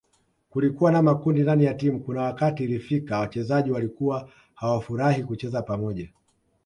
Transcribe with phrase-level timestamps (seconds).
[0.49, 6.09] Kulikuwa na makundi ndani ya timu kuna wakati ilifika wachezaji walikuwa hawafurahii kucheza pamoja